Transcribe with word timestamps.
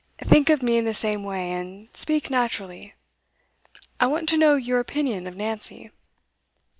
Think 0.23 0.49
of 0.49 0.63
me 0.63 0.77
in 0.77 0.85
the 0.85 0.95
same 0.95 1.23
way, 1.23 1.51
and 1.51 1.87
speak 1.95 2.31
naturally. 2.31 2.95
I 3.99 4.07
want 4.07 4.27
to 4.29 4.37
know 4.39 4.55
your 4.55 4.79
opinion 4.79 5.27
of 5.27 5.37
Nancy. 5.37 5.91